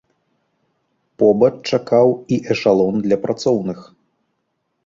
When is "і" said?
2.37-2.39